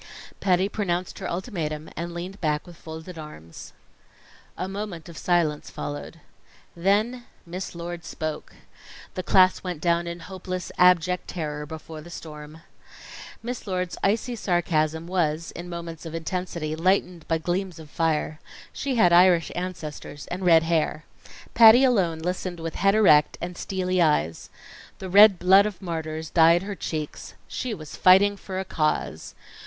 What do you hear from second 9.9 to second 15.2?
in hopeless, abject terror before the storm. Miss Lord's icy sarcasm